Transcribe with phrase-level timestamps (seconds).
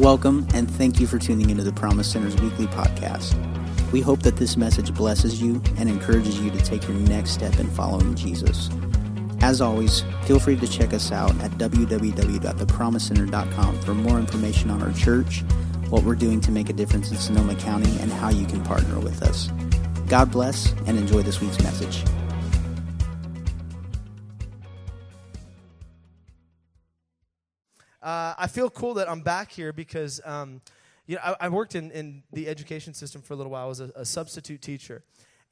[0.00, 3.34] Welcome, and thank you for tuning into the Promise Center's weekly podcast.
[3.92, 7.58] We hope that this message blesses you and encourages you to take your next step
[7.58, 8.70] in following Jesus.
[9.42, 14.94] As always, feel free to check us out at www.thepromisecenter.com for more information on our
[14.94, 15.42] church,
[15.90, 18.98] what we're doing to make a difference in Sonoma County, and how you can partner
[19.00, 19.50] with us.
[20.06, 22.02] God bless and enjoy this week's message.
[28.40, 30.62] I feel cool that I'm back here because um,
[31.06, 33.66] you know I, I worked in, in the education system for a little while.
[33.66, 35.02] I was a, a substitute teacher,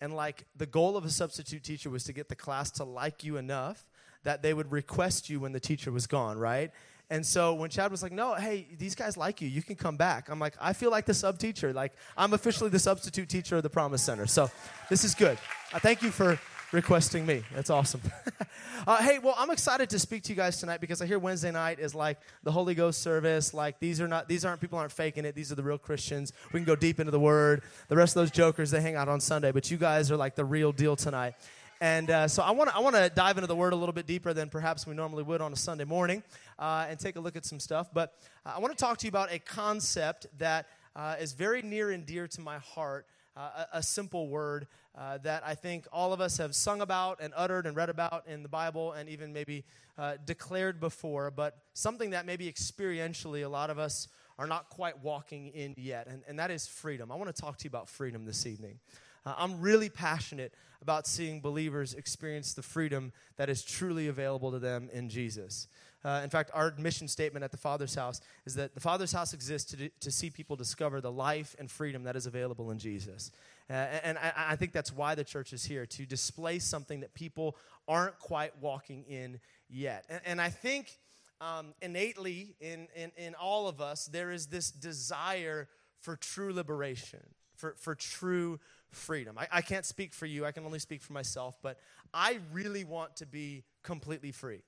[0.00, 3.24] and like the goal of a substitute teacher was to get the class to like
[3.24, 3.84] you enough
[4.24, 6.70] that they would request you when the teacher was gone, right?
[7.10, 9.48] And so when Chad was like, "No, hey, these guys like you.
[9.48, 11.74] You can come back." I'm like, "I feel like the sub teacher.
[11.74, 14.26] Like I'm officially the substitute teacher of the Promise Center.
[14.26, 14.50] So
[14.88, 15.36] this is good.
[15.74, 16.40] I thank you for
[16.72, 17.42] requesting me.
[17.54, 18.00] That's awesome.
[18.86, 21.50] uh, hey, well, I'm excited to speak to you guys tonight because I hear Wednesday
[21.50, 23.54] night is like the Holy Ghost service.
[23.54, 25.34] Like these are not these aren't people aren't faking it.
[25.34, 26.32] These are the real Christians.
[26.52, 27.62] We can go deep into the Word.
[27.88, 30.34] The rest of those jokers they hang out on Sunday, but you guys are like
[30.34, 31.34] the real deal tonight.
[31.80, 33.92] And uh, so I want to I want to dive into the Word a little
[33.92, 36.22] bit deeper than perhaps we normally would on a Sunday morning,
[36.58, 37.88] uh, and take a look at some stuff.
[37.92, 40.66] But uh, I want to talk to you about a concept that
[40.96, 43.06] uh, is very near and dear to my heart.
[43.36, 47.32] Uh, a, simple word uh, that I think all of us have sung about and
[47.36, 49.64] uttered and read about in the Bible and even maybe
[49.96, 55.02] uh, declared before, but something that maybe experientially a lot of us are not quite
[55.02, 57.12] walking in yet, and, and that is freedom.
[57.12, 58.78] I want to talk to you about freedom this evening.
[59.26, 64.58] Uh, I'm really passionate about seeing believers experience the freedom that is truly available to
[64.58, 65.66] them in Jesus.
[66.04, 69.32] Uh, in fact, our mission statement at the Father's house is that the Father's house
[69.34, 73.32] exists to, to see people discover the life and freedom that is available in Jesus.
[73.68, 77.14] Uh, and I, I, think that's why the church is here, to display something that
[77.14, 80.04] people aren't quite walking in yet.
[80.08, 80.98] And, and I think
[81.40, 85.68] um, innately in, in, in all of us, there is this desire
[86.00, 87.20] for true liberation,
[87.56, 88.60] for, for true
[88.90, 89.36] freedom.
[89.36, 91.78] I, I can't speak for you, I can only speak for myself, but
[92.14, 94.62] I really want to be completely free.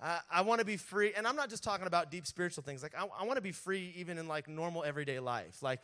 [0.00, 2.82] I want to be free, and I'm not just talking about deep spiritual things.
[2.82, 5.62] Like, I, I want to be free even in like normal everyday life.
[5.62, 5.80] Like,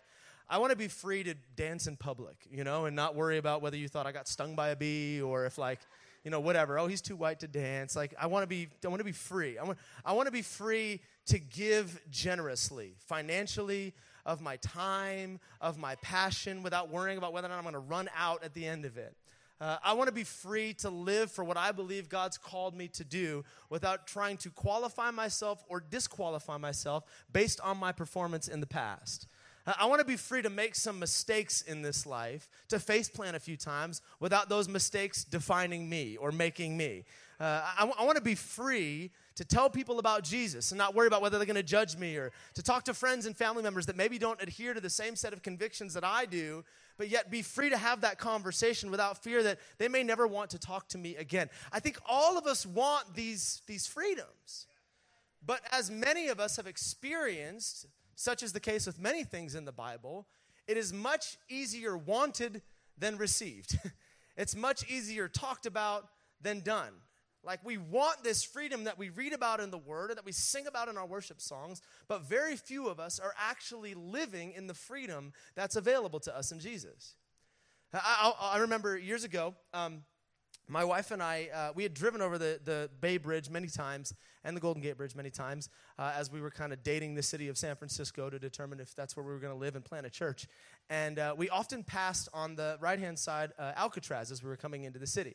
[0.50, 3.62] I want to be free to dance in public, you know, and not worry about
[3.62, 5.78] whether you thought I got stung by a bee or if like,
[6.24, 6.78] you know, whatever.
[6.78, 7.96] Oh, he's too white to dance.
[7.96, 9.56] Like, I want to be, I want to be free.
[9.56, 13.94] I want, I want to be free to give generously, financially,
[14.24, 17.80] of my time, of my passion, without worrying about whether or not I'm going to
[17.80, 19.16] run out at the end of it.
[19.62, 22.88] Uh, I want to be free to live for what I believe God's called me
[22.88, 28.58] to do without trying to qualify myself or disqualify myself based on my performance in
[28.58, 29.28] the past.
[29.64, 33.08] Uh, I want to be free to make some mistakes in this life, to face
[33.08, 37.04] plan a few times without those mistakes defining me or making me.
[37.38, 37.62] Uh,
[38.04, 41.46] want to be free to tell people about Jesus and not worry about whether they're
[41.46, 44.42] going to judge me or to talk to friends and family members that maybe don't
[44.42, 46.64] adhere to the same set of convictions that I do
[46.96, 50.50] but yet be free to have that conversation without fear that they may never want
[50.50, 51.48] to talk to me again.
[51.72, 54.66] I think all of us want these, these freedoms.
[55.44, 59.64] But as many of us have experienced, such is the case with many things in
[59.64, 60.26] the Bible,
[60.68, 62.62] it is much easier wanted
[62.96, 63.78] than received.
[64.36, 66.08] it's much easier talked about
[66.40, 66.92] than done.
[67.44, 70.32] Like we want this freedom that we read about in the Word and that we
[70.32, 74.66] sing about in our worship songs, but very few of us are actually living in
[74.66, 77.14] the freedom that's available to us in Jesus.
[77.92, 80.02] I, I, I remember years ago, um,
[80.68, 84.14] my wife and I, uh, we had driven over the, the Bay Bridge many times
[84.44, 87.22] and the Golden Gate Bridge many times uh, as we were kind of dating the
[87.22, 89.84] city of San Francisco to determine if that's where we were going to live and
[89.84, 90.46] plant a church.
[90.88, 94.56] And uh, we often passed on the right hand side uh, Alcatraz as we were
[94.56, 95.34] coming into the city.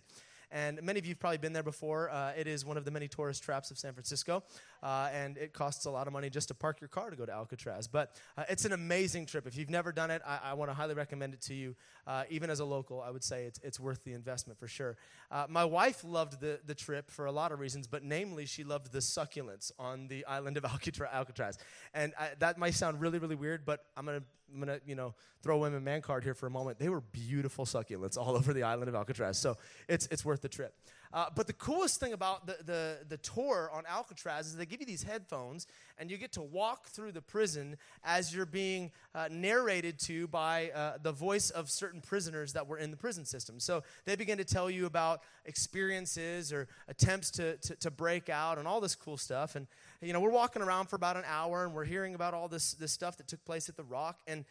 [0.51, 2.09] And many of you have probably been there before.
[2.09, 4.43] Uh, it is one of the many tourist traps of San Francisco,
[4.81, 7.25] uh, and it costs a lot of money just to park your car to go
[7.25, 7.87] to Alcatraz.
[7.87, 9.45] But uh, it's an amazing trip.
[9.45, 11.75] If you've never done it, I, I want to highly recommend it to you.
[12.05, 14.95] Uh, even as a local, I would say it's, it's worth the investment for sure.
[15.29, 18.63] Uh, my wife loved the, the trip for a lot of reasons, but namely, she
[18.63, 20.65] loved the succulents on the island of
[21.13, 21.57] Alcatraz.
[21.93, 24.95] And I, that might sound really, really weird, but I'm going to I'm gonna, you
[24.95, 26.79] know, throw women man card here for a moment.
[26.79, 29.57] They were beautiful succulents all over the island of Alcatraz, so
[29.87, 30.73] it's it's worth the trip.
[31.13, 34.79] Uh, but the coolest thing about the, the, the tour on Alcatraz is they give
[34.79, 35.67] you these headphones
[35.97, 40.69] and you get to walk through the prison as you're being uh, narrated to by
[40.75, 43.59] uh, the voice of certain prisoners that were in the prison system.
[43.59, 48.57] So they begin to tell you about experiences or attempts to, to, to break out
[48.57, 49.55] and all this cool stuff.
[49.55, 49.67] And,
[50.01, 52.73] you know, we're walking around for about an hour and we're hearing about all this,
[52.73, 54.19] this stuff that took place at the Rock.
[54.27, 54.45] And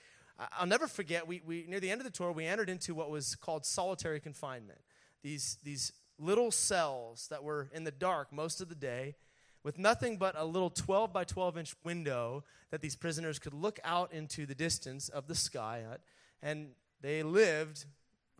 [0.58, 3.11] I'll never forget, we, we, near the end of the tour, we entered into what
[3.11, 4.81] was called solitary confinement.
[5.23, 9.15] These, these little cells that were in the dark most of the day
[9.63, 13.81] with nothing but a little 12 by 12 inch window that these prisoners could look
[13.85, 16.01] out into the distance of the sky at.
[16.43, 16.69] And
[17.01, 17.85] they lived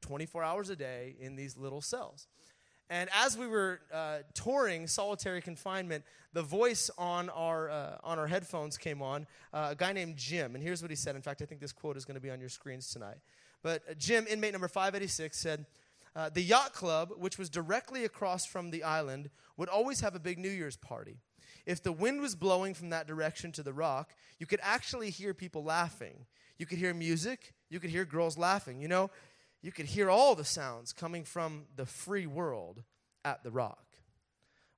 [0.03, 2.29] 24 hours a day in these little cells.
[2.89, 8.29] And as we were uh, touring solitary confinement, the voice on our, uh, on our
[8.29, 10.55] headphones came on, uh, a guy named Jim.
[10.55, 11.17] And here's what he said.
[11.17, 13.17] In fact, I think this quote is going to be on your screens tonight.
[13.63, 15.67] But uh, Jim, inmate number 586, said,
[16.17, 20.21] uh, The yacht club, which was directly across from the island, would always have a
[20.21, 21.21] big New Year's party.
[21.67, 25.35] If the wind was blowing from that direction to the rock, you could actually hear
[25.35, 26.27] people laughing.
[26.59, 28.81] You could hear music, you could hear girls laughing.
[28.81, 29.11] You know,
[29.63, 32.83] you could hear all the sounds coming from the free world
[33.25, 33.85] at the rock.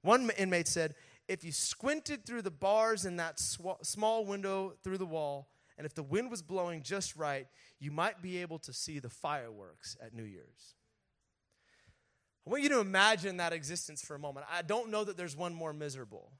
[0.03, 0.95] One inmate said,
[1.29, 5.85] if you squinted through the bars in that sw- small window through the wall, and
[5.85, 7.47] if the wind was blowing just right,
[7.79, 10.75] you might be able to see the fireworks at New Year's.
[12.49, 14.47] I want you to imagine that existence for a moment.
[14.51, 16.33] I don't know that there's one more miserable.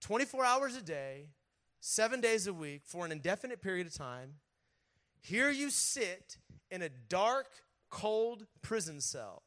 [0.00, 1.28] 24 hours a day,
[1.78, 4.32] seven days a week, for an indefinite period of time,
[5.20, 6.38] here you sit
[6.68, 7.46] in a dark,
[7.90, 9.44] cold prison cell.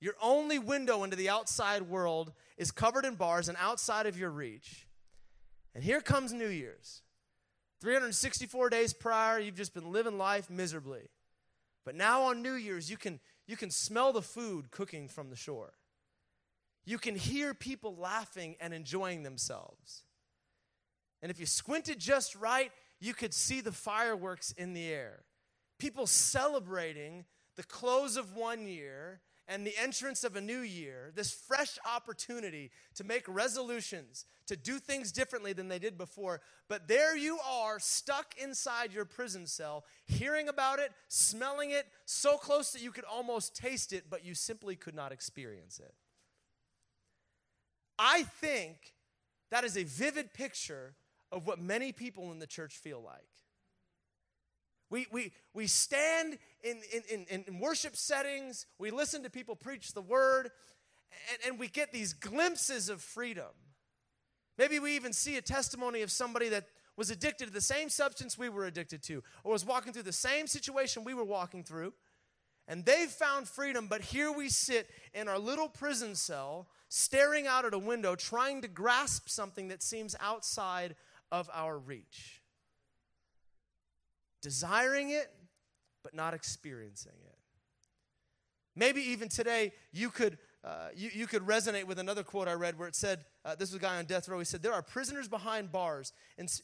[0.00, 4.30] Your only window into the outside world is covered in bars and outside of your
[4.30, 4.86] reach.
[5.74, 7.02] And here comes New Year's.
[7.80, 11.08] 364 days prior, you've just been living life miserably.
[11.84, 15.36] But now on New Year's, you can, you can smell the food cooking from the
[15.36, 15.74] shore.
[16.84, 20.04] You can hear people laughing and enjoying themselves.
[21.22, 25.24] And if you squinted just right, you could see the fireworks in the air.
[25.78, 27.24] People celebrating
[27.56, 29.20] the close of one year
[29.50, 34.78] and the entrance of a new year, this fresh opportunity to make resolutions, to do
[34.78, 36.40] things differently than they did before.
[36.68, 42.36] But there you are, stuck inside your prison cell, hearing about it, smelling it, so
[42.36, 45.94] close that you could almost taste it, but you simply could not experience it.
[47.98, 48.94] I think
[49.50, 50.94] that is a vivid picture
[51.32, 53.39] of what many people in the church feel like.
[54.90, 59.92] We, we, we stand in, in, in, in worship settings, we listen to people preach
[59.94, 60.50] the word,
[61.30, 63.46] and, and we get these glimpses of freedom.
[64.58, 66.66] Maybe we even see a testimony of somebody that
[66.96, 70.12] was addicted to the same substance we were addicted to, or was walking through the
[70.12, 71.94] same situation we were walking through,
[72.66, 77.64] and they found freedom, but here we sit in our little prison cell, staring out
[77.64, 80.96] at a window, trying to grasp something that seems outside
[81.30, 82.39] of our reach
[84.40, 85.30] desiring it,
[86.02, 87.36] but not experiencing it.
[88.76, 92.78] Maybe even today you could, uh, you, you could resonate with another quote I read
[92.78, 94.82] where it said, uh, this was a guy on death row, he said, There are
[94.82, 96.12] prisoners behind bars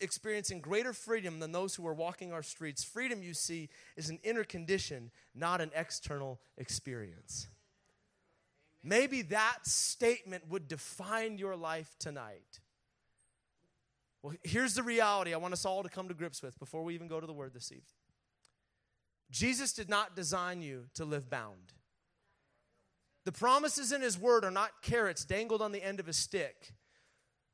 [0.00, 2.84] experiencing greater freedom than those who are walking our streets.
[2.84, 7.48] Freedom, you see, is an inner condition, not an external experience.
[8.82, 12.60] Maybe that statement would define your life tonight.
[14.26, 16.96] Well, here's the reality I want us all to come to grips with before we
[16.96, 17.84] even go to the word this evening.
[19.30, 21.74] Jesus did not design you to live bound.
[23.24, 26.72] The promises in his word are not carrots dangled on the end of a stick,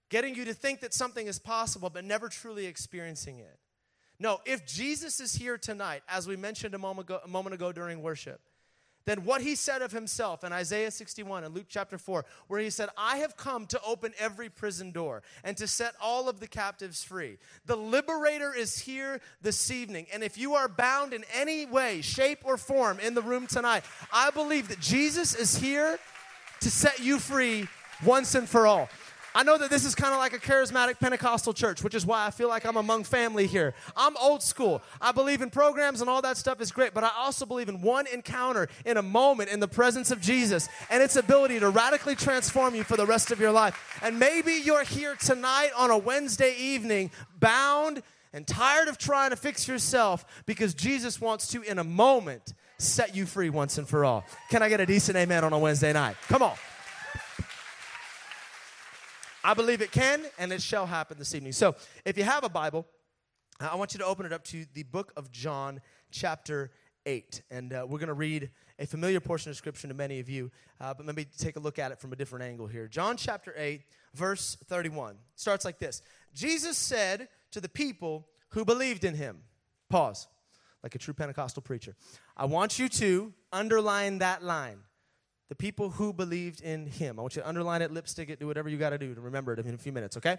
[0.08, 3.58] getting you to think that something is possible but never truly experiencing it.
[4.19, 7.72] No, if Jesus is here tonight, as we mentioned a moment ago, a moment ago
[7.72, 8.40] during worship,
[9.04, 12.70] than what he said of himself in Isaiah 61 and Luke chapter 4, where he
[12.70, 16.46] said, I have come to open every prison door and to set all of the
[16.46, 17.38] captives free.
[17.67, 20.06] The liberator is here this evening.
[20.12, 23.84] And if you are bound in any way, shape, or form in the room tonight,
[24.12, 25.98] I believe that Jesus is here
[26.60, 27.67] to set you free
[28.05, 28.88] once and for all.
[29.34, 32.27] I know that this is kind of like a charismatic Pentecostal church, which is why
[32.27, 33.74] I feel like I'm among family here.
[33.96, 34.82] I'm old school.
[35.01, 37.81] I believe in programs and all that stuff is great, but I also believe in
[37.81, 42.15] one encounter in a moment in the presence of Jesus and its ability to radically
[42.15, 43.98] transform you for the rest of your life.
[44.03, 49.36] And maybe you're here tonight on a Wednesday evening, bound and tired of trying to
[49.36, 54.05] fix yourself because Jesus wants to, in a moment, set you free once and for
[54.05, 54.24] all.
[54.51, 56.17] Can I get a decent amen on a Wednesday night?
[56.29, 56.55] Come on.
[59.44, 61.53] I believe it can and it shall happen this evening.
[61.53, 62.87] So, if you have a Bible,
[63.61, 65.81] I want you to open it up to the book of John,
[66.13, 66.70] chapter
[67.06, 67.43] 8.
[67.51, 70.53] And uh, we're going to read a familiar portion of scripture to many of you,
[70.81, 72.87] uh, but maybe take a look at it from a different angle here.
[72.87, 73.82] John chapter 8,
[74.15, 79.39] verse 31 starts like this Jesus said to the people who believed in him,
[79.89, 80.29] pause,
[80.84, 81.96] like a true Pentecostal preacher.
[82.37, 84.79] I want you to underline that line
[85.53, 87.19] the people who believed in him.
[87.19, 89.21] I want you to underline it, lipstick it, do whatever you got to do to
[89.21, 90.39] remember it in a few minutes, okay?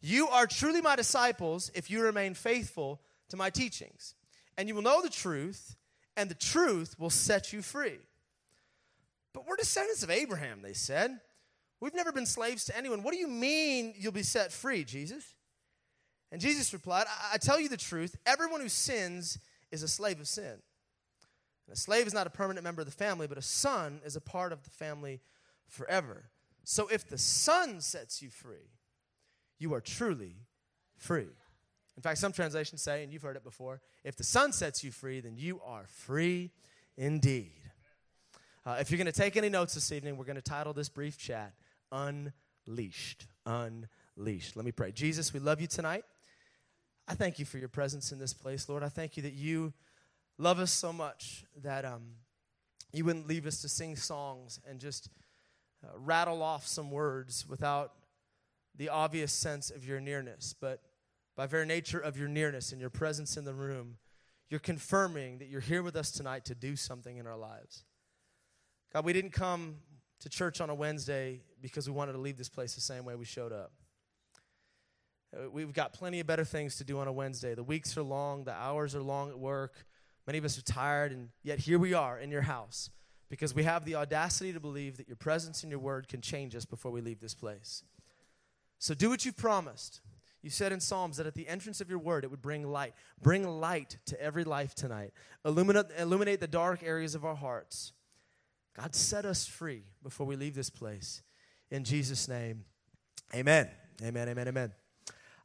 [0.00, 3.00] You are truly my disciples if you remain faithful
[3.30, 4.14] to my teachings.
[4.56, 5.74] And you will know the truth,
[6.16, 7.98] and the truth will set you free.
[9.34, 11.18] But we're descendants of Abraham, they said.
[11.80, 13.02] We've never been slaves to anyone.
[13.02, 15.24] What do you mean you'll be set free, Jesus?
[16.30, 18.14] And Jesus replied, I, I tell you the truth.
[18.24, 19.38] Everyone who sins
[19.72, 20.62] is a slave of sin.
[21.66, 24.16] And a slave is not a permanent member of the family, but a son is
[24.16, 25.20] a part of the family
[25.68, 26.30] forever.
[26.64, 28.70] So if the son sets you free,
[29.58, 30.36] you are truly
[30.96, 31.28] free.
[31.96, 34.90] In fact, some translations say, and you've heard it before, if the son sets you
[34.90, 36.50] free, then you are free
[36.96, 37.52] indeed.
[38.66, 40.88] Uh, if you're going to take any notes this evening, we're going to title this
[40.88, 41.54] brief chat
[41.92, 43.26] Unleashed.
[43.46, 44.56] Unleashed.
[44.56, 44.92] Let me pray.
[44.92, 46.04] Jesus, we love you tonight.
[47.08, 48.82] I thank you for your presence in this place, Lord.
[48.82, 49.72] I thank you that you
[50.38, 52.02] love us so much that um,
[52.92, 55.08] you wouldn't leave us to sing songs and just
[55.84, 57.92] uh, rattle off some words without
[58.76, 60.54] the obvious sense of your nearness.
[60.58, 60.82] But
[61.36, 63.96] by very nature of your nearness and your presence in the room,
[64.48, 67.84] you're confirming that you're here with us tonight to do something in our lives.
[68.92, 69.76] God, we didn't come
[70.20, 73.14] to church on a Wednesday because we wanted to leave this place the same way
[73.14, 73.72] we showed up.
[75.36, 77.54] Uh, we've got plenty of better things to do on a Wednesday.
[77.54, 79.84] The weeks are long, the hours are long at work.
[80.26, 82.90] Many of us are tired, and yet here we are in your house
[83.28, 86.54] because we have the audacity to believe that your presence and your word can change
[86.54, 87.82] us before we leave this place.
[88.78, 90.00] So do what you promised.
[90.42, 92.94] You said in Psalms that at the entrance of your word it would bring light.
[93.20, 95.12] Bring light to every life tonight.
[95.44, 97.92] Illuminate, illuminate the dark areas of our hearts.
[98.76, 101.22] God, set us free before we leave this place.
[101.70, 102.64] In Jesus' name,
[103.34, 103.70] amen.
[104.02, 104.72] Amen, amen, amen.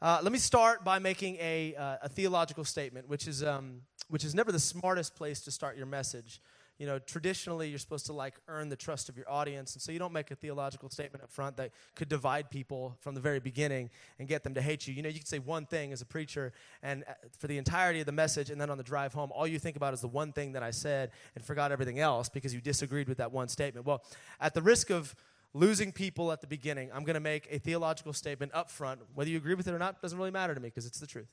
[0.01, 4.23] Uh, let me start by making a, uh, a theological statement, which is, um, which
[4.23, 6.41] is never the smartest place to start your message
[6.81, 9.75] you know, traditionally you're supposed to like earn the trust of your audience.
[9.75, 13.13] And so you don't make a theological statement up front that could divide people from
[13.13, 14.95] the very beginning and get them to hate you.
[14.95, 17.99] You know, you can say one thing as a preacher and uh, for the entirety
[17.99, 20.07] of the message, and then on the drive home, all you think about is the
[20.07, 23.47] one thing that I said and forgot everything else because you disagreed with that one
[23.47, 23.85] statement.
[23.85, 24.01] Well,
[24.39, 25.13] at the risk of
[25.53, 29.01] losing people at the beginning, I'm going to make a theological statement up front.
[29.13, 31.05] Whether you agree with it or not doesn't really matter to me because it's the
[31.05, 31.29] truth.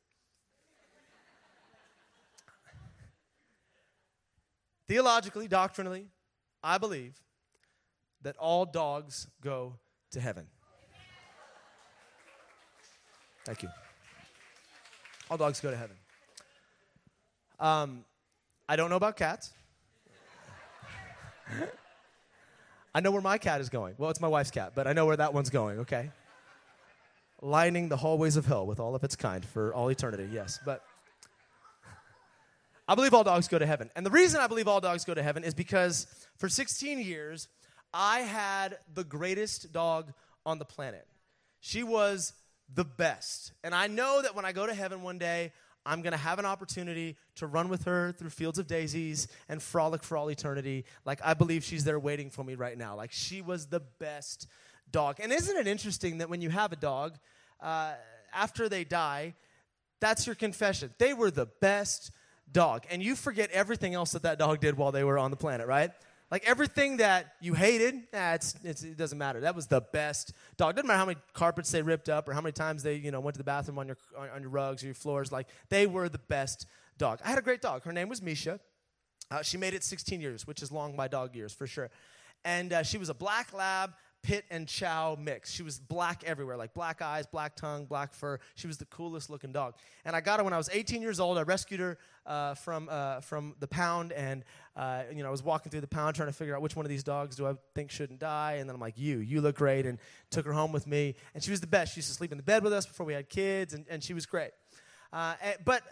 [4.89, 6.07] Theologically, doctrinally,
[6.63, 7.15] I believe
[8.23, 9.75] that all dogs go
[10.13, 10.47] to heaven.
[13.45, 13.69] Thank you.
[15.31, 15.97] All dogs go to heaven.
[17.61, 18.05] Um,
[18.67, 19.53] I don't know about cats.
[22.95, 23.95] I know where my cat is going.
[23.99, 26.11] Well, it's my wife's cat, but I know where that one's going, okay?
[27.43, 30.59] Lining the hallways of hell with all of its kind for all eternity, yes.
[30.65, 30.83] But
[32.89, 33.91] I believe all dogs go to heaven.
[33.95, 36.07] And the reason I believe all dogs go to heaven is because
[36.39, 37.47] for 16 years,
[37.93, 40.13] I had the greatest dog
[40.47, 41.07] on the planet.
[41.61, 42.33] She was
[42.75, 43.53] the best.
[43.63, 45.53] And I know that when I go to heaven one day,
[45.85, 49.63] I'm going to have an opportunity to run with her through fields of daisies and
[49.63, 50.85] frolic for all eternity.
[51.05, 52.97] Like, I believe she's there waiting for me right now.
[52.97, 54.47] Like, she was the best
[54.91, 55.17] dog.
[55.19, 57.19] And isn't it interesting that when you have a dog,
[57.61, 57.93] uh,
[58.33, 59.35] after they die,
[60.01, 60.95] that's your confession?
[60.99, 62.11] They were the best
[62.53, 62.85] dog.
[62.91, 65.67] And you forget everything else that that dog did while they were on the planet,
[65.67, 65.91] right?
[66.31, 69.41] Like everything that you hated, nah, it's, it's, it doesn't matter.
[69.41, 70.75] That was the best dog.
[70.75, 73.21] Doesn't matter how many carpets they ripped up or how many times they, you know,
[73.21, 75.33] went to the bathroom on your on, your rugs or your floors.
[75.33, 76.67] Like they were the best
[76.99, 77.21] dog.
[77.25, 77.85] I had a great dog.
[77.85, 78.61] Her name was Misha.
[79.31, 81.91] Uh, she made it 16 years, which is long by dog years for sure.
[82.45, 85.53] And uh, she was a black lab pit and chow mix.
[85.53, 88.39] She was black everywhere, like black eyes, black tongue, black fur.
[88.55, 89.75] She was the coolest looking dog.
[90.05, 91.39] And I got her when I was 18 years old.
[91.39, 94.45] I rescued her uh, from, uh, from the pound, and
[94.77, 96.85] uh, you know, I was walking through the pound trying to figure out which one
[96.85, 98.55] of these dogs do I think shouldn't die.
[98.55, 99.99] And then I'm like, you, you look great, and
[100.31, 101.15] took her home with me.
[101.35, 101.95] And she was the best.
[101.95, 104.03] She used to sleep in the bed with us before we had kids, and, and
[104.03, 104.51] she was great.
[105.13, 105.83] Uh, and, but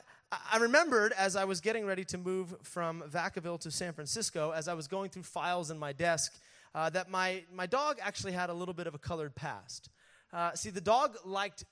[0.52, 4.68] I remembered as I was getting ready to move from Vacaville to San Francisco, as
[4.68, 6.35] I was going through files in my desk,
[6.75, 9.90] uh, that my, my dog actually had a little bit of a colored past.
[10.32, 11.64] Uh, see, the dog liked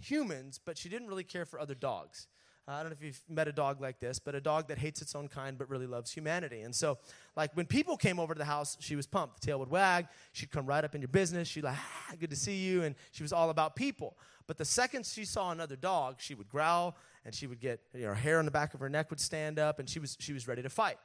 [0.00, 2.26] humans, but she didn't really care for other dogs.
[2.66, 4.78] Uh, I don't know if you've met a dog like this, but a dog that
[4.78, 6.62] hates its own kind but really loves humanity.
[6.62, 6.96] And so,
[7.36, 9.40] like, when people came over to the house, she was pumped.
[9.40, 10.06] The tail would wag.
[10.32, 11.46] She'd come right up in your business.
[11.46, 12.82] She'd like, ah, good to see you.
[12.82, 14.16] And she was all about people.
[14.46, 18.02] But the second she saw another dog, she would growl and she would get, you
[18.02, 20.16] know, her hair on the back of her neck would stand up and she was,
[20.18, 20.96] she was ready to fight.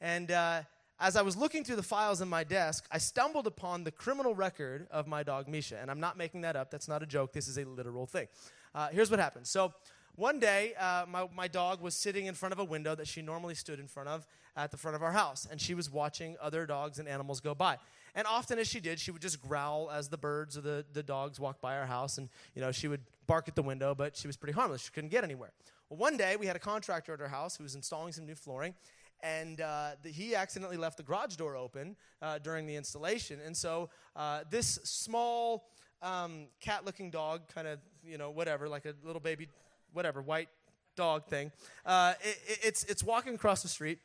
[0.00, 0.62] And, uh,
[0.98, 4.34] as I was looking through the files in my desk, I stumbled upon the criminal
[4.34, 5.78] record of my dog Misha.
[5.78, 6.70] And I'm not making that up.
[6.70, 7.32] That's not a joke.
[7.32, 8.28] This is a literal thing.
[8.74, 9.46] Uh, here's what happened.
[9.46, 9.74] So,
[10.16, 13.20] one day, uh, my, my dog was sitting in front of a window that she
[13.20, 14.26] normally stood in front of
[14.56, 15.46] at the front of our house.
[15.50, 17.76] And she was watching other dogs and animals go by.
[18.14, 21.02] And often, as she did, she would just growl as the birds or the, the
[21.02, 22.16] dogs walked by our house.
[22.16, 24.84] And, you know, she would bark at the window, but she was pretty harmless.
[24.84, 25.52] She couldn't get anywhere.
[25.90, 28.34] Well, one day, we had a contractor at our house who was installing some new
[28.34, 28.74] flooring
[29.22, 33.40] and uh, the, he accidentally left the garage door open uh, during the installation.
[33.44, 35.68] And so uh, this small
[36.02, 39.48] um, cat-looking dog, kind of you know whatever, like a little baby,
[39.92, 40.48] whatever white
[40.96, 41.52] dog thing,
[41.84, 43.98] uh, it, it's it's walking across the street.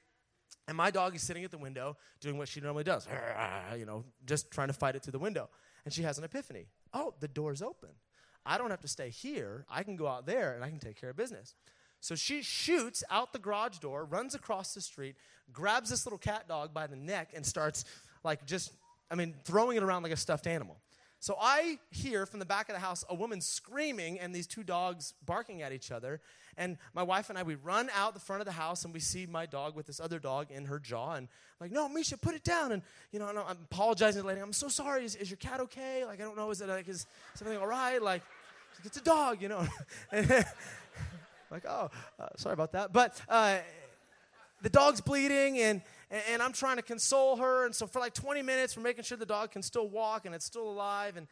[0.68, 3.08] And my dog is sitting at the window doing what she normally does,
[3.77, 5.50] you know, just trying to fight it through the window.
[5.84, 6.68] And she has an epiphany.
[6.94, 7.89] Oh, the door's open.
[8.46, 9.65] I don't have to stay here.
[9.70, 11.56] I can go out there and I can take care of business.
[12.01, 15.15] So she shoots out the garage door, runs across the street,
[15.53, 17.86] grabs this little cat dog by the neck, and starts
[18.24, 18.74] like just,
[19.10, 20.77] I mean, throwing it around like a stuffed animal.
[21.20, 24.63] So I hear from the back of the house a woman screaming and these two
[24.63, 26.20] dogs barking at each other.
[26.58, 29.00] And my wife and I, we run out the front of the house and we
[29.00, 31.13] see my dog with this other dog in her jaw.
[31.13, 32.72] And I'm like, no, Misha, put it down.
[32.72, 32.81] And,
[33.12, 34.41] you know, I'm apologizing to the lady.
[34.41, 35.05] I'm so sorry.
[35.05, 36.03] Is, is your cat okay?
[36.05, 36.50] Like, I don't know.
[36.50, 37.05] Is it like, is
[37.36, 38.01] something all right?
[38.01, 38.24] Like,
[38.84, 39.67] it's a dog, you know.
[41.51, 41.89] like, oh,
[42.20, 42.93] uh, sorry about that.
[42.93, 43.60] But uh,
[44.62, 47.65] the dog's bleeding, and, and I'm trying to console her.
[47.65, 50.34] And so for like 20 minutes, we're making sure the dog can still walk and
[50.34, 51.17] it's still alive.
[51.17, 51.27] And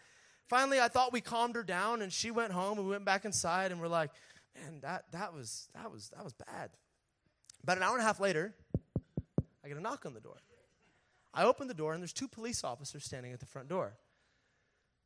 [0.48, 2.78] finally, I thought we calmed her down, and she went home.
[2.78, 4.12] And we went back inside, and we're like,
[4.56, 6.70] man, that, that, was, that, was, that was bad.
[7.64, 8.54] About an hour and a half later,
[9.64, 10.38] I get a knock on the door.
[11.34, 13.94] I open the door, and there's two police officers standing at the front door.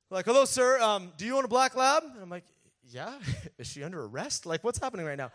[0.10, 0.80] Like, hello, sir.
[0.80, 2.04] Um, do you own a black lab?
[2.04, 2.46] And I'm like,
[2.90, 3.14] yeah.
[3.58, 4.46] Is she under arrest?
[4.46, 5.32] Like, what's happening right now?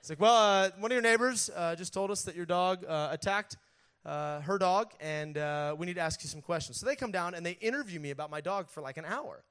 [0.00, 2.84] It's like, well, uh, one of your neighbors uh, just told us that your dog
[2.84, 3.56] uh, attacked
[4.04, 6.78] uh, her dog, and uh, we need to ask you some questions.
[6.78, 9.42] So they come down and they interview me about my dog for like an hour.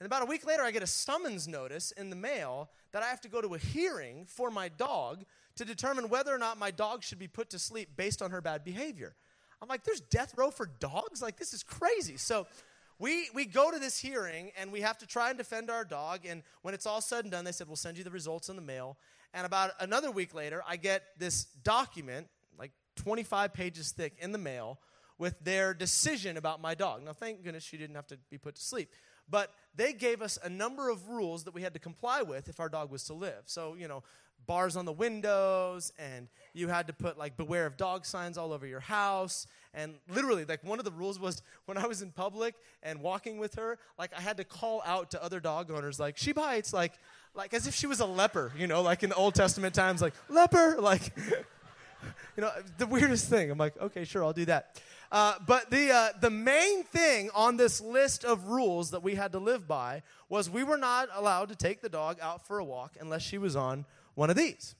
[0.00, 3.06] And about a week later, I get a summons notice in the mail that I
[3.06, 5.24] have to go to a hearing for my dog
[5.56, 8.40] to determine whether or not my dog should be put to sleep based on her
[8.40, 9.14] bad behavior.
[9.60, 11.22] I'm like, there's death row for dogs?
[11.22, 12.16] Like, this is crazy.
[12.16, 12.48] So
[13.02, 16.20] we, we go to this hearing and we have to try and defend our dog.
[16.24, 18.54] And when it's all said and done, they said, we'll send you the results in
[18.54, 18.96] the mail.
[19.34, 24.38] And about another week later, I get this document, like 25 pages thick, in the
[24.38, 24.78] mail
[25.18, 27.04] with their decision about my dog.
[27.04, 28.88] Now, thank goodness she didn't have to be put to sleep.
[29.28, 32.60] But they gave us a number of rules that we had to comply with if
[32.60, 33.42] our dog was to live.
[33.46, 34.04] So, you know,
[34.46, 38.52] bars on the windows, and you had to put like beware of dog signs all
[38.52, 39.46] over your house.
[39.74, 43.38] And literally, like one of the rules was when I was in public and walking
[43.38, 46.72] with her, like I had to call out to other dog owners, like, she bites,
[46.72, 46.92] like,
[47.34, 50.02] like as if she was a leper, you know, like in the Old Testament times,
[50.02, 51.12] like leper, like,
[52.36, 53.50] you know, the weirdest thing.
[53.50, 54.80] I'm like, okay, sure, I'll do that.
[55.10, 59.32] Uh, but the, uh, the main thing on this list of rules that we had
[59.32, 62.64] to live by was we were not allowed to take the dog out for a
[62.64, 64.74] walk unless she was on one of these.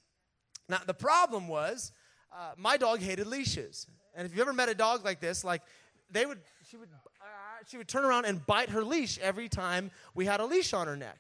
[0.69, 1.93] Now, the problem was
[2.33, 3.87] uh, my dog hated leashes.
[4.15, 5.63] And if you've ever met a dog like this, like
[6.11, 6.89] they would, she would,
[7.21, 10.73] uh, she would turn around and bite her leash every time we had a leash
[10.73, 11.19] on her neck.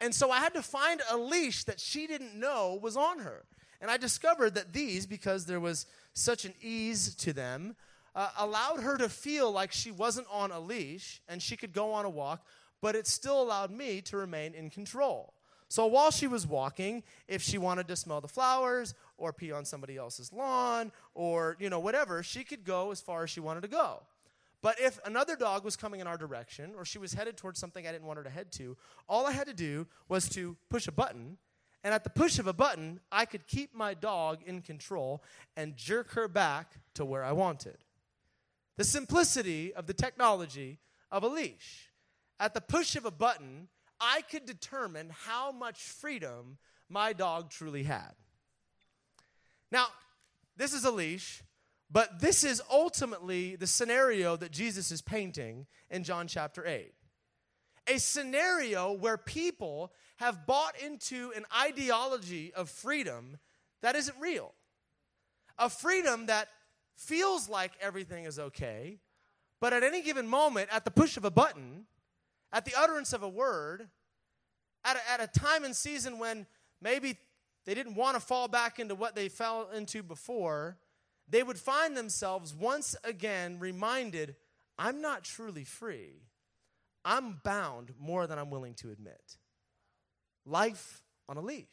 [0.00, 3.44] And so I had to find a leash that she didn't know was on her.
[3.80, 7.76] And I discovered that these, because there was such an ease to them,
[8.14, 11.92] uh, allowed her to feel like she wasn't on a leash and she could go
[11.92, 12.44] on a walk,
[12.80, 15.34] but it still allowed me to remain in control.
[15.72, 19.64] So while she was walking, if she wanted to smell the flowers or pee on
[19.64, 23.62] somebody else's lawn or, you know, whatever, she could go as far as she wanted
[23.62, 24.02] to go.
[24.60, 27.86] But if another dog was coming in our direction or she was headed towards something
[27.86, 28.76] I didn't want her to head to,
[29.08, 31.38] all I had to do was to push a button.
[31.82, 35.24] And at the push of a button, I could keep my dog in control
[35.56, 37.78] and jerk her back to where I wanted.
[38.76, 40.80] The simplicity of the technology
[41.10, 41.88] of a leash.
[42.38, 43.68] At the push of a button,
[44.02, 46.58] I could determine how much freedom
[46.90, 48.12] my dog truly had.
[49.70, 49.86] Now,
[50.56, 51.42] this is a leash
[51.92, 56.94] but this is ultimately the scenario that Jesus is painting in John chapter 8.
[57.88, 63.36] A scenario where people have bought into an ideology of freedom
[63.82, 64.54] that isn't real.
[65.58, 66.48] A freedom that
[66.96, 68.98] feels like everything is okay,
[69.60, 71.84] but at any given moment, at the push of a button,
[72.52, 73.88] at the utterance of a word,
[74.84, 76.46] at a, at a time and season when
[76.80, 77.18] maybe
[77.64, 80.76] they didn't want to fall back into what they fell into before,
[81.28, 84.36] they would find themselves once again reminded
[84.78, 86.22] I'm not truly free.
[87.04, 89.36] I'm bound more than I'm willing to admit.
[90.44, 91.66] Life on a leash.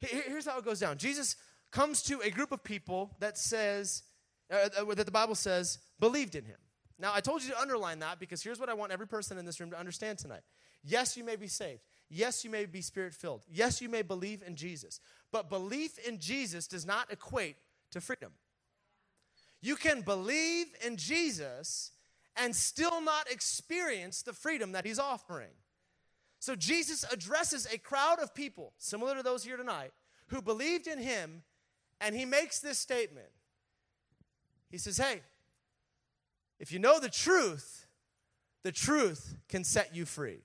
[0.00, 1.36] Here's how it goes down Jesus
[1.70, 4.02] comes to a group of people that says,
[4.50, 6.58] uh, that the Bible says, believed in him.
[6.98, 9.44] Now, I told you to underline that because here's what I want every person in
[9.44, 10.42] this room to understand tonight.
[10.84, 11.80] Yes, you may be saved.
[12.08, 13.42] Yes, you may be spirit filled.
[13.50, 15.00] Yes, you may believe in Jesus.
[15.32, 17.56] But belief in Jesus does not equate
[17.90, 18.32] to freedom.
[19.60, 21.92] You can believe in Jesus
[22.36, 25.52] and still not experience the freedom that he's offering.
[26.38, 29.92] So Jesus addresses a crowd of people, similar to those here tonight,
[30.28, 31.42] who believed in him
[32.00, 33.28] And he makes this statement.
[34.70, 35.22] He says, Hey,
[36.58, 37.86] if you know the truth,
[38.62, 40.40] the truth can set you free.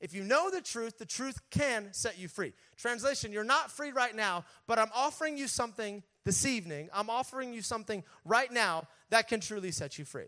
[0.00, 2.52] If you know the truth, the truth can set you free.
[2.76, 6.90] Translation, you're not free right now, but I'm offering you something this evening.
[6.92, 10.26] I'm offering you something right now that can truly set you free.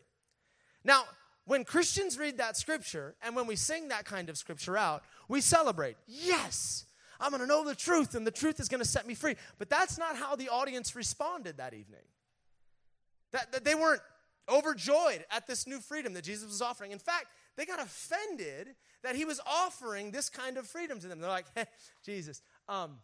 [0.84, 1.04] Now,
[1.44, 5.40] when Christians read that scripture and when we sing that kind of scripture out, we
[5.40, 5.96] celebrate.
[6.06, 6.84] Yes,
[7.20, 9.36] I'm going to know the truth and the truth is going to set me free.
[9.58, 12.00] But that's not how the audience responded that evening.
[13.32, 14.02] That, that they weren't
[14.48, 16.92] overjoyed at this new freedom that Jesus was offering.
[16.92, 21.20] In fact, they got offended that he was offering this kind of freedom to them.
[21.20, 21.64] They're like, hey,
[22.04, 22.98] Jesus, um,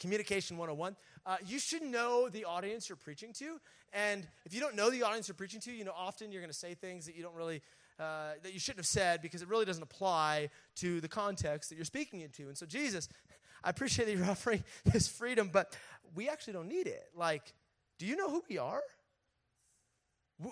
[0.00, 3.60] communication 101 uh, you should know the audience you're preaching to
[3.92, 6.50] and if you don't know the audience you're preaching to you know often you're going
[6.50, 7.60] to say things that you don't really
[7.98, 11.76] uh, that you shouldn't have said because it really doesn't apply to the context that
[11.76, 13.08] you're speaking into and so jesus
[13.64, 15.76] i appreciate that you're offering this freedom but
[16.14, 17.52] we actually don't need it like
[17.98, 18.80] do you know who we are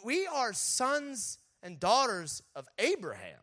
[0.04, 3.38] we are sons and daughters of abraham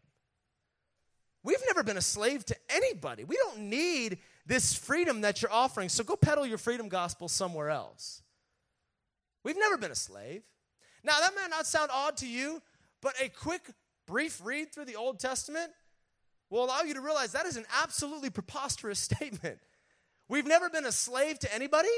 [1.46, 3.24] We've never been a slave to anybody.
[3.24, 5.90] We don't need this freedom that you're offering.
[5.90, 8.24] So go peddle your freedom gospel somewhere else.
[9.44, 10.42] We've never been a slave.
[11.04, 12.64] Now, that might not sound odd to you,
[13.00, 13.62] but a quick,
[14.08, 15.72] brief read through the Old Testament
[16.50, 19.60] will allow you to realize that is an absolutely preposterous statement.
[20.28, 21.90] We've never been a slave to anybody?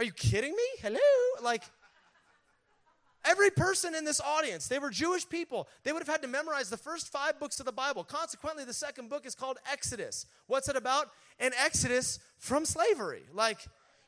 [0.00, 0.64] Are you kidding me?
[0.82, 0.98] Hello?
[1.44, 1.62] Like,
[3.26, 5.68] Every person in this audience, they were Jewish people.
[5.82, 8.04] They would have had to memorize the first five books of the Bible.
[8.04, 10.26] Consequently, the second book is called Exodus.
[10.46, 11.10] What's it about?
[11.40, 13.22] An exodus from slavery.
[13.34, 13.58] Like,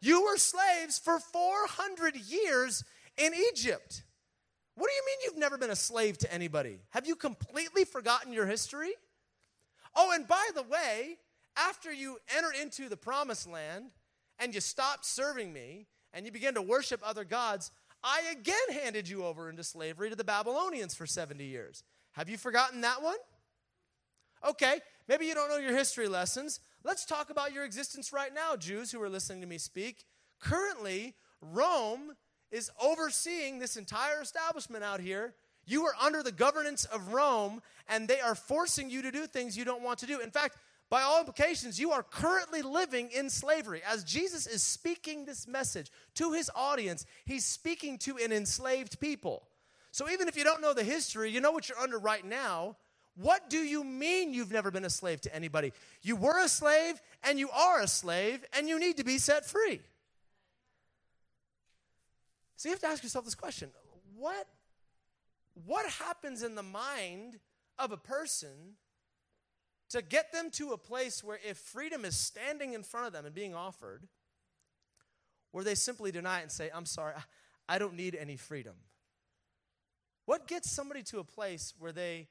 [0.00, 2.84] you were slaves for 400 years
[3.16, 4.04] in Egypt.
[4.76, 6.78] What do you mean you've never been a slave to anybody?
[6.90, 8.92] Have you completely forgotten your history?
[9.96, 11.16] Oh, and by the way,
[11.56, 13.86] after you enter into the promised land
[14.38, 19.08] and you stop serving me and you begin to worship other gods, I again handed
[19.08, 21.82] you over into slavery to the Babylonians for 70 years.
[22.12, 23.16] Have you forgotten that one?
[24.46, 26.60] Okay, maybe you don't know your history lessons.
[26.84, 30.04] Let's talk about your existence right now, Jews who are listening to me speak.
[30.40, 32.12] Currently, Rome
[32.50, 35.34] is overseeing this entire establishment out here.
[35.66, 39.56] You are under the governance of Rome, and they are forcing you to do things
[39.56, 40.20] you don't want to do.
[40.20, 40.56] In fact,
[40.90, 43.82] by all implications, you are currently living in slavery.
[43.86, 49.46] As Jesus is speaking this message to his audience, he's speaking to an enslaved people.
[49.90, 52.76] So even if you don't know the history, you know what you're under right now.
[53.16, 55.72] What do you mean you've never been a slave to anybody?
[56.02, 59.44] You were a slave and you are a slave and you need to be set
[59.44, 59.80] free.
[62.56, 63.70] So you have to ask yourself this question
[64.16, 64.46] what,
[65.66, 67.40] what happens in the mind
[67.78, 68.76] of a person
[69.90, 73.24] to get them to a place where if freedom is standing in front of them
[73.24, 74.06] and being offered,
[75.50, 77.14] where they simply deny it and say, I'm sorry,
[77.68, 78.74] I don't need any freedom.
[80.26, 82.28] What gets somebody to a place where they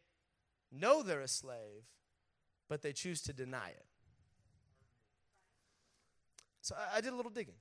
[0.72, 1.86] know they're a slave,
[2.70, 3.86] but they choose to deny it?
[6.62, 7.56] So I, did a little digging.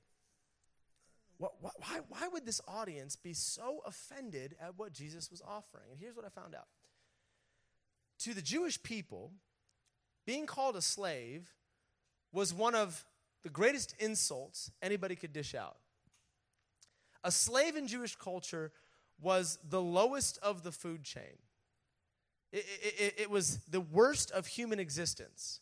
[1.37, 5.85] What, why, why would this audience be so offended at what Jesus was offering?
[5.91, 6.67] And here's what I found out.
[8.19, 9.31] To the Jewish people,
[10.27, 11.55] being called a slave
[12.33, 13.05] was one of
[13.43, 15.77] the greatest insults anybody could dish out.
[17.23, 18.73] A slave in Jewish culture
[19.21, 21.39] was the lowest of the food chain.
[22.51, 22.65] It,
[22.99, 25.61] it, it, was the worst of human existence.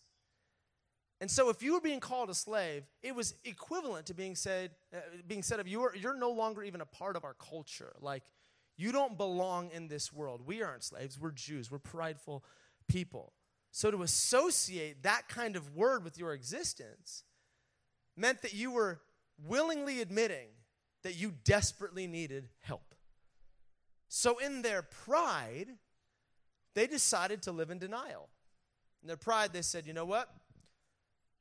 [1.22, 4.72] And so, if you were being called a slave, it was equivalent to being said,
[4.94, 4.98] uh,
[5.28, 7.94] being said of you you're no longer even a part of our culture.
[8.02, 8.24] Like,
[8.78, 10.42] you don't belong in this world.
[10.46, 11.20] We aren't slaves.
[11.20, 11.72] We're Jews.
[11.72, 12.44] We're prideful
[12.88, 13.34] people.
[13.76, 17.26] So to associate that kind of word with your existence
[18.16, 19.02] meant that you were
[19.46, 20.48] willingly admitting
[21.04, 22.96] that you desperately needed help.
[24.08, 25.68] So in their pride,
[26.74, 28.30] they decided to live in denial.
[29.02, 30.30] In their pride, they said, you know what?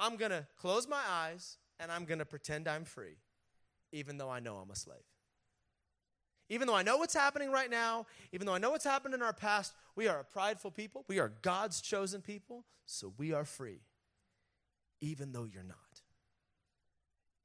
[0.01, 3.19] I'm going to close my eyes and I'm going to pretend I'm free,
[3.93, 4.99] even though I know I'm a slave.
[6.49, 9.23] Even though I know what's happening right now, even though I know what's happened in
[9.23, 11.05] our past, we are a prideful people.
[11.09, 13.81] We are God's chosen people, so we are free,
[15.01, 15.79] even though you're not.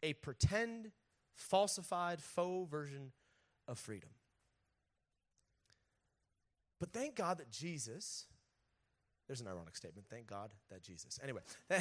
[0.04, 0.92] A pretend,
[1.34, 3.12] falsified, faux version
[3.68, 4.10] of freedom.
[6.80, 8.26] But thank God that Jesus,
[9.28, 10.08] there's an ironic statement.
[10.10, 11.20] Thank God that Jesus.
[11.22, 11.42] Anyway,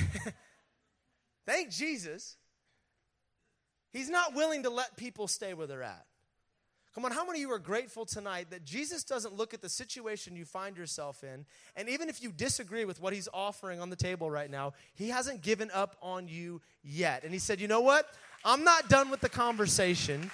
[1.47, 2.37] thank Jesus,
[3.91, 6.05] He's not willing to let people stay where they're at.
[6.99, 9.69] Come on, how many of you are grateful tonight that Jesus doesn't look at the
[9.69, 13.89] situation you find yourself in, and even if you disagree with what he's offering on
[13.89, 17.23] the table right now, he hasn't given up on you yet.
[17.23, 18.13] And he said, You know what?
[18.45, 20.29] I'm not done with the conversation.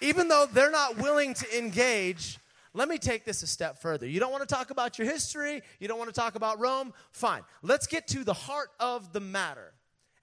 [0.00, 2.38] Even though they're not willing to engage,
[2.72, 4.06] let me take this a step further.
[4.06, 6.94] You don't want to talk about your history, you don't want to talk about Rome?
[7.12, 7.42] Fine.
[7.60, 9.74] Let's get to the heart of the matter.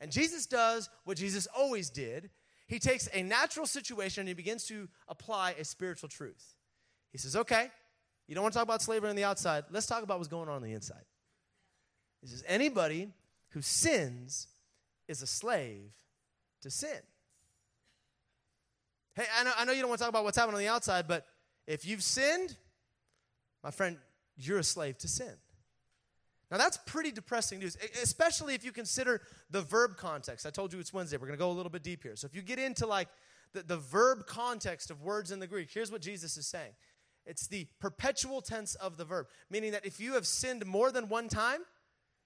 [0.02, 2.32] And Jesus does what Jesus always did.
[2.68, 6.56] He takes a natural situation and he begins to apply a spiritual truth.
[7.12, 7.70] He says, Okay,
[8.28, 9.66] you don't want to talk about slavery on the outside.
[9.70, 11.04] Let's talk about what's going on on the inside.
[12.22, 13.10] He says, Anybody
[13.50, 14.48] who sins
[15.08, 15.92] is a slave
[16.62, 17.00] to sin.
[19.16, 20.70] Hey, I know, I know you don't want to talk about what's happening on the
[20.70, 21.28] outside, but
[21.68, 22.56] if you've sinned,
[23.64, 23.98] my friend,
[24.36, 25.34] you're a slave to sin.
[26.54, 30.46] Now, that's pretty depressing news, especially if you consider the verb context.
[30.46, 31.18] I told you it's Wednesday.
[31.18, 32.16] We're going to go a little bit deep here.
[32.16, 33.08] So, if you get into like
[33.54, 36.74] the, the verb context of words in the Greek, here's what Jesus is saying
[37.26, 41.10] it's the perpetual tense of the verb, meaning that if you have sinned more than
[41.10, 41.62] one time,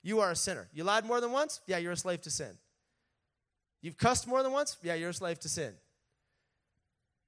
[0.03, 0.67] you are a sinner.
[0.73, 1.61] You lied more than once?
[1.65, 2.57] Yeah, you're a slave to sin.
[3.81, 4.75] You've cussed more than once?
[4.83, 5.73] Yeah, you're a slave to sin.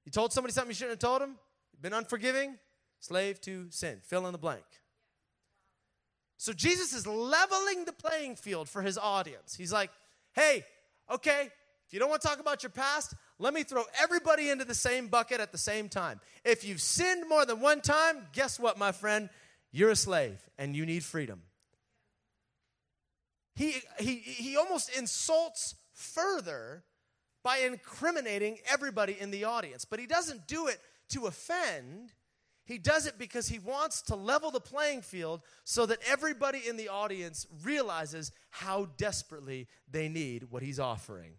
[0.04, 1.38] You told somebody something you shouldn't have told them?
[1.72, 2.58] You've been unforgiving?
[2.98, 4.02] Slave to sin.
[4.04, 4.64] Fill in the blank.
[6.40, 9.54] So Jesus is leveling the playing field for his audience.
[9.54, 9.90] He's like,
[10.32, 10.64] hey,
[11.12, 11.50] okay,
[11.86, 14.74] if you don't want to talk about your past, let me throw everybody into the
[14.74, 16.18] same bucket at the same time.
[16.42, 19.28] If you've sinned more than one time, guess what, my friend?
[19.70, 21.42] You're a slave and you need freedom.
[23.54, 26.84] He, he, he almost insults further
[27.44, 29.84] by incriminating everybody in the audience.
[29.84, 32.12] But he doesn't do it to offend,
[32.70, 36.76] he does it because he wants to level the playing field so that everybody in
[36.76, 41.32] the audience realizes how desperately they need what he's offering.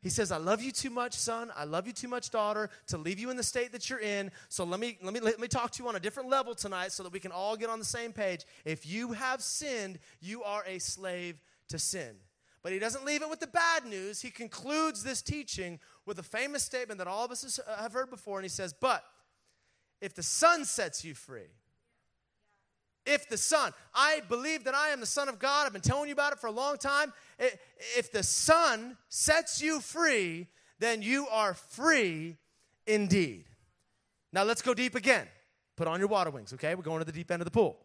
[0.00, 1.50] He says, I love you too much, son.
[1.56, 4.30] I love you too much, daughter, to leave you in the state that you're in.
[4.50, 6.92] So let me, let me, let me talk to you on a different level tonight
[6.92, 8.44] so that we can all get on the same page.
[8.66, 12.16] If you have sinned, you are a slave to sin.
[12.62, 14.20] But he doesn't leave it with the bad news.
[14.20, 18.10] He concludes this teaching with a famous statement that all of us uh, have heard
[18.10, 18.38] before.
[18.38, 19.04] And he says, But
[20.00, 21.50] if the Son sets you free,
[23.06, 26.08] if the Son, I believe that I am the Son of God, I've been telling
[26.08, 27.12] you about it for a long time.
[27.38, 32.36] If the Son sets you free, then you are free
[32.86, 33.44] indeed.
[34.32, 35.26] Now let's go deep again.
[35.76, 36.74] Put on your water wings, okay?
[36.74, 37.78] We're going to the deep end of the pool.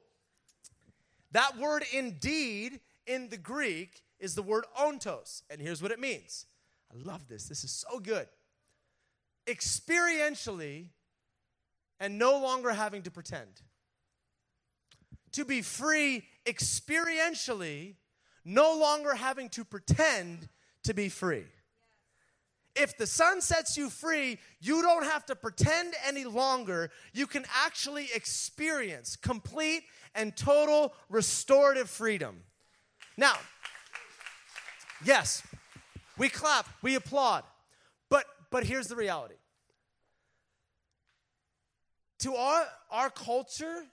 [1.31, 5.43] That word indeed in the Greek is the word ontos.
[5.49, 6.45] And here's what it means.
[6.91, 7.45] I love this.
[7.45, 8.27] This is so good.
[9.47, 10.87] Experientially
[11.99, 13.61] and no longer having to pretend.
[15.33, 17.95] To be free experientially,
[18.43, 20.49] no longer having to pretend
[20.83, 21.45] to be free.
[22.75, 26.91] If the son sets you free, you don't have to pretend any longer.
[27.13, 29.83] You can actually experience complete
[30.15, 32.43] and total restorative freedom.
[33.17, 33.35] Now,
[35.03, 35.43] Yes,
[36.17, 37.43] we clap, we applaud.
[38.09, 39.35] But but here's the reality.
[42.19, 43.83] To our, our culture,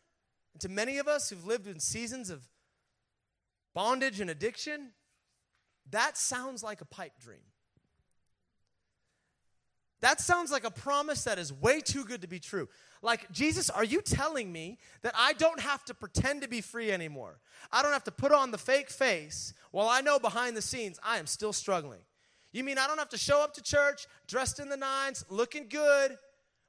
[0.53, 2.49] and to many of us who've lived in seasons of
[3.75, 4.93] bondage and addiction,
[5.91, 7.41] that sounds like a pipe dream.
[10.01, 12.69] That sounds like a promise that is way too good to be true.
[13.03, 16.91] Like, Jesus, are you telling me that I don't have to pretend to be free
[16.91, 17.39] anymore?
[17.73, 20.99] I don't have to put on the fake face while I know behind the scenes
[21.03, 22.01] I am still struggling.
[22.53, 25.69] You mean I don't have to show up to church dressed in the nines, looking
[25.69, 26.17] good,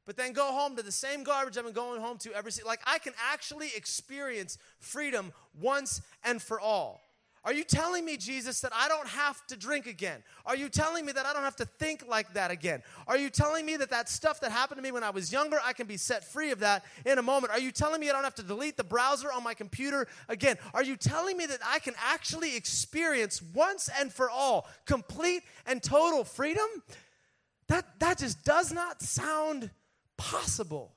[0.08, 2.80] but then go home to the same garbage I've been going home to every like
[2.88, 7.02] I can actually experience freedom once and for all.
[7.44, 10.22] Are you telling me, Jesus, that I don't have to drink again?
[10.46, 12.84] Are you telling me that I don't have to think like that again?
[13.08, 15.58] Are you telling me that that stuff that happened to me when I was younger,
[15.64, 17.54] I can be set free of that in a moment?
[17.54, 20.58] Are you telling me I don't have to delete the browser on my computer again?
[20.74, 25.82] Are you telling me that I can actually experience once and for all complete and
[25.82, 26.68] total freedom?
[27.68, 29.70] That, that just does not sound
[30.18, 30.96] possible.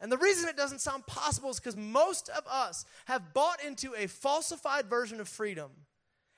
[0.00, 3.94] And the reason it doesn't sound possible is because most of us have bought into
[3.94, 5.70] a falsified version of freedom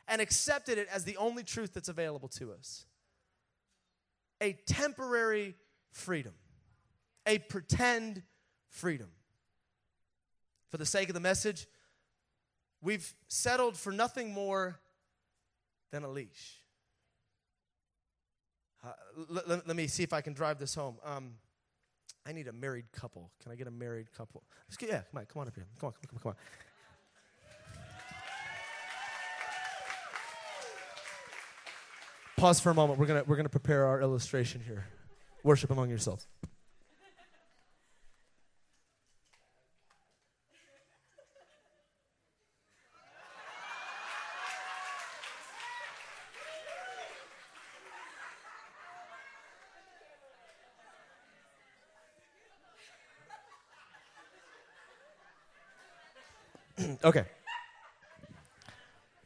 [0.06, 2.84] and accepted it as the only truth that's available to us.
[4.42, 5.54] A temporary
[5.92, 6.34] freedom,
[7.26, 8.22] a pretend
[8.68, 9.08] freedom.
[10.70, 11.66] For the sake of the message,
[12.82, 14.80] we've settled for nothing more
[15.90, 16.63] than a leash.
[18.84, 18.92] Uh,
[19.30, 20.96] let, let, me see if I can drive this home.
[21.04, 21.34] Um,
[22.26, 23.30] I need a married couple.
[23.42, 24.42] Can I get a married couple?
[24.78, 25.66] Get, yeah, come on, come on up here.
[25.80, 26.36] Come on, come on, come on.
[32.36, 32.98] Pause for a moment.
[32.98, 34.86] We're gonna we're gonna prepare our illustration here.
[35.42, 36.26] Worship among yourselves.
[57.04, 57.24] Okay.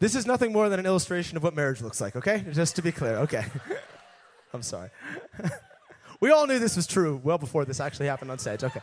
[0.01, 2.45] This is nothing more than an illustration of what marriage looks like, okay?
[2.53, 3.45] Just to be clear, okay.
[4.55, 4.91] I'm sorry.
[6.21, 8.81] we all knew this was true well before this actually happened on stage, okay.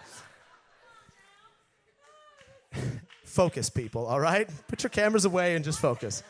[3.24, 4.50] focus, people, all right?
[4.68, 6.22] Put your cameras away and just focus.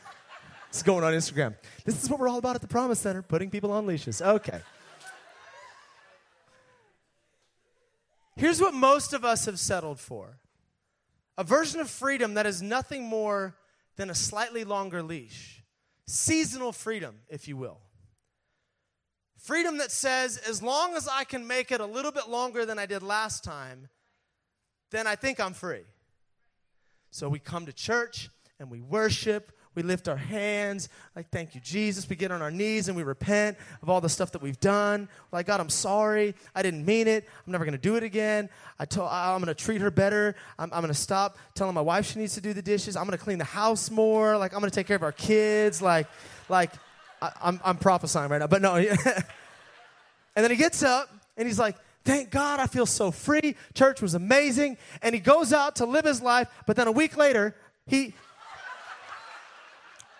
[0.69, 1.55] It's going on Instagram.
[1.83, 4.21] This is what we're all about at the Promise Center, putting people on leashes.
[4.21, 4.59] Okay.
[8.35, 10.37] Here's what most of us have settled for
[11.37, 13.55] a version of freedom that is nothing more
[13.97, 15.63] than a slightly longer leash.
[16.07, 17.79] Seasonal freedom, if you will.
[19.37, 22.79] Freedom that says, as long as I can make it a little bit longer than
[22.79, 23.89] I did last time,
[24.91, 25.83] then I think I'm free.
[27.11, 31.61] So we come to church and we worship, we lift our hands, like, thank you,
[31.61, 32.09] Jesus.
[32.09, 35.09] We get on our knees and we repent of all the stuff that we've done.
[35.31, 36.35] Like, God, I'm sorry.
[36.55, 37.27] I didn't mean it.
[37.45, 38.49] I'm never going to do it again.
[38.79, 40.35] I told, I'm going to treat her better.
[40.57, 42.95] I'm, I'm going to stop telling my wife she needs to do the dishes.
[42.95, 44.37] I'm going to clean the house more.
[44.37, 45.81] Like, I'm going to take care of our kids.
[45.81, 46.07] Like,
[46.49, 46.71] like
[47.21, 48.75] I, I'm, I'm prophesying right now, but no.
[48.75, 49.23] and
[50.35, 53.55] then he gets up and he's like, Thank God I feel so free.
[53.73, 54.77] Church was amazing.
[55.01, 57.55] And he goes out to live his life, but then a week later,
[57.87, 58.13] he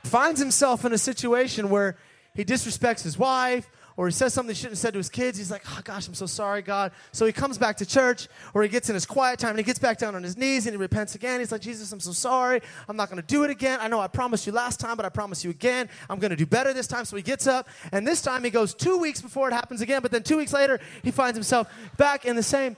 [0.06, 1.98] finds himself in a situation where
[2.34, 5.38] he disrespects his wife or he says something he shouldn't have said to his kids.
[5.38, 6.91] He's like, oh gosh, I'm so sorry, God.
[7.13, 9.63] So he comes back to church or he gets in his quiet time and he
[9.63, 11.39] gets back down on his knees and he repents again.
[11.39, 12.62] He's like, Jesus, I'm so sorry.
[12.89, 13.80] I'm not going to do it again.
[13.82, 15.89] I know I promised you last time, but I promise you again.
[16.10, 17.06] I'm going to do better this time.
[17.06, 20.02] So he gets up and this time he goes two weeks before it happens again,
[20.02, 22.76] but then two weeks later, he finds himself back in the same.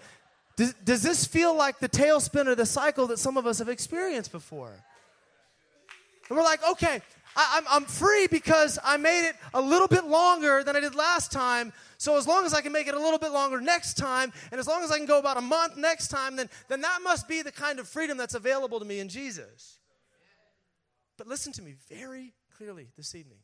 [0.56, 3.70] Does, does this feel like the tailspin or the cycle that some of us have
[3.70, 4.74] experienced before?
[6.30, 7.02] And we're like, okay,
[7.38, 10.80] I, am I'm, I'm free because I made it a little bit longer than I
[10.80, 11.71] did last time.
[12.00, 14.60] So as long as I can make it a little bit longer next time, and
[14.60, 17.28] as long as I can go about a month next time, then, then that must
[17.28, 19.78] be the kind of freedom that's available to me in Jesus.
[21.17, 23.39] But listen to me very clearly this evening.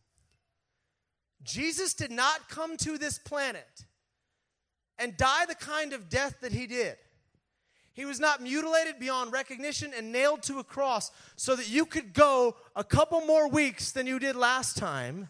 [1.43, 3.85] Jesus did not come to this planet
[4.97, 6.97] and die the kind of death that he did
[7.93, 12.13] he was not mutilated beyond recognition and nailed to a cross so that you could
[12.13, 15.29] go a couple more weeks than you did last time,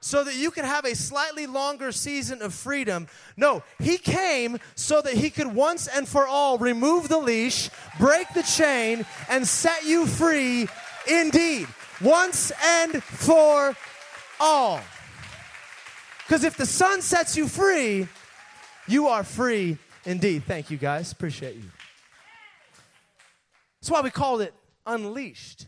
[0.00, 3.06] so that you could have a slightly longer season of freedom.
[3.36, 8.28] No, he came so that he could once and for all remove the leash, break
[8.34, 10.68] the chain, and set you free
[11.08, 11.66] indeed.
[12.02, 13.74] Once and for
[14.38, 14.80] all.
[16.26, 18.06] Because if the son sets you free,
[18.86, 20.44] you are free indeed.
[20.44, 21.12] Thank you, guys.
[21.12, 21.70] Appreciate you.
[23.82, 24.54] That's why we called it
[24.86, 25.66] unleashed.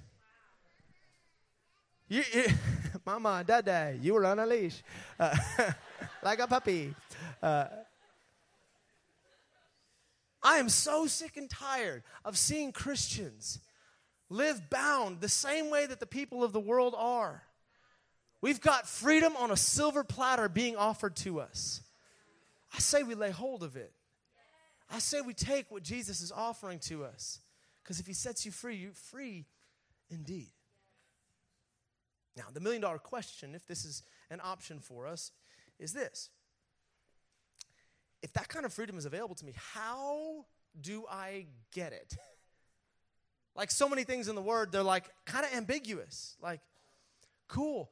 [2.07, 2.45] You, you,
[3.05, 4.85] Mama, Dada, you were on a leash
[5.19, 5.37] uh,
[6.23, 6.95] like a puppy.
[7.43, 7.65] Uh,
[10.45, 13.59] I am so sick and tired of seeing Christians
[14.31, 17.43] live bound the same way that the people of the world are.
[18.41, 21.81] We've got freedom on a silver platter being offered to us.
[22.73, 23.91] I say we lay hold of it.
[24.89, 27.41] I say we take what Jesus is offering to us.
[27.85, 29.45] Because if he sets you free, you're free
[30.09, 30.51] indeed.
[32.35, 35.31] Now, the million dollar question, if this is an option for us,
[35.79, 36.31] is this.
[38.23, 40.47] If that kind of freedom is available to me, how
[40.81, 42.17] do I get it?
[43.55, 46.37] like so many things in the word, they're like kind of ambiguous.
[46.43, 46.61] Like,
[47.49, 47.91] cool.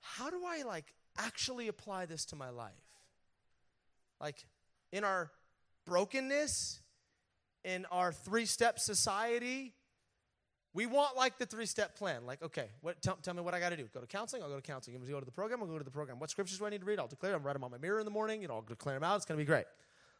[0.00, 2.72] How do I like actually apply this to my life?
[4.18, 4.46] Like
[4.92, 5.30] in our
[5.84, 6.80] brokenness,
[7.66, 9.74] in our three step society,
[10.72, 12.24] we want like the three step plan.
[12.24, 13.88] Like, okay, what, tell, tell me what I got to do.
[13.92, 14.42] Go to counseling?
[14.42, 14.94] I'll go to counseling.
[14.94, 15.60] I'm going to go to the program?
[15.60, 16.20] I'll go to the program.
[16.20, 17.00] What scriptures do I need to read?
[17.00, 17.42] I'll declare them.
[17.42, 18.40] Write them on my mirror in the morning.
[18.40, 19.16] You know, I'll declare them out.
[19.16, 19.66] It's going to be great.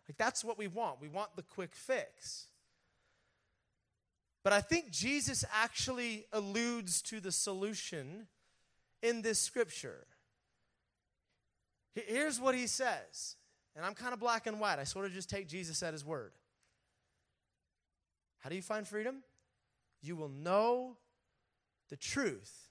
[0.09, 1.01] Like, that's what we want.
[1.01, 2.49] We want the quick fix.
[4.43, 8.27] But I think Jesus actually alludes to the solution
[9.03, 10.07] in this scripture.
[11.95, 13.37] Here's what he says,
[13.75, 14.79] and I'm kind of black and white.
[14.79, 16.33] I sort of just take Jesus at his word.
[18.41, 19.23] How do you find freedom?
[20.03, 20.97] You will know
[21.89, 22.69] the truth,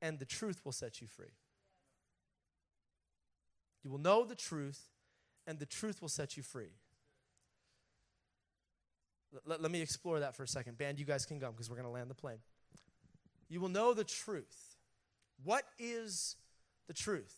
[0.00, 1.34] and the truth will set you free.
[3.82, 4.88] You will know the truth,
[5.46, 6.72] and the truth will set you free.
[9.46, 10.76] Let, let me explore that for a second.
[10.76, 12.38] Band, you guys can go because we're going to land the plane.
[13.48, 14.76] You will know the truth.
[15.44, 16.36] What is
[16.86, 17.34] the truth?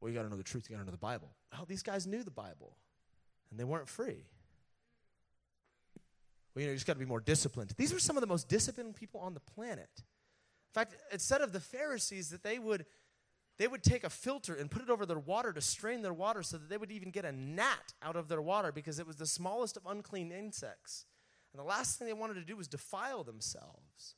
[0.00, 0.66] Well, you got to know the truth.
[0.68, 1.30] You got to know the Bible.
[1.52, 2.76] Oh, these guys knew the Bible,
[3.50, 4.24] and they weren't free.
[6.58, 7.72] You know, you just got to be more disciplined.
[7.76, 9.88] These were some of the most disciplined people on the planet.
[9.96, 12.84] In fact, it said of the Pharisees that they would
[13.58, 16.44] they would take a filter and put it over their water to strain their water
[16.44, 19.16] so that they would even get a gnat out of their water because it was
[19.16, 21.06] the smallest of unclean insects.
[21.52, 24.14] And the last thing they wanted to do was defile themselves.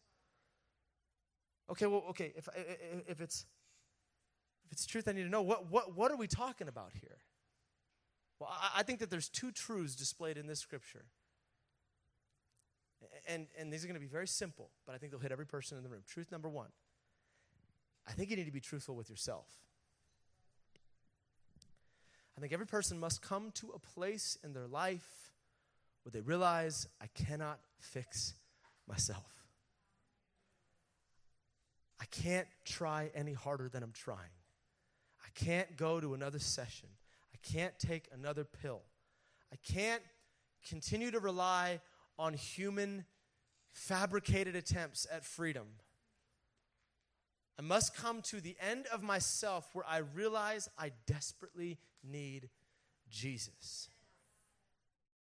[1.70, 2.48] Okay, well, okay, if,
[3.08, 3.46] if, it's,
[4.66, 7.18] if it's truth, I need to know what, what, what are we talking about here?
[8.40, 11.06] Well, I think that there's two truths displayed in this scripture.
[13.26, 15.46] And, and these are going to be very simple, but I think they'll hit every
[15.46, 16.02] person in the room.
[16.06, 16.68] Truth number one
[18.06, 19.46] I think you need to be truthful with yourself.
[22.36, 25.32] I think every person must come to a place in their life
[26.02, 28.34] where they realize I cannot fix
[28.88, 29.30] myself.
[32.00, 34.18] I can't try any harder than I'm trying.
[35.22, 36.88] I can't go to another session.
[37.34, 38.80] I can't take another pill.
[39.52, 40.02] I can't
[40.66, 41.80] continue to rely
[42.20, 43.06] on human
[43.72, 45.66] fabricated attempts at freedom.
[47.58, 52.50] I must come to the end of myself where I realize I desperately need
[53.08, 53.88] Jesus.